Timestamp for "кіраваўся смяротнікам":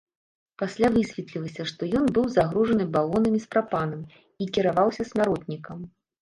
4.57-5.79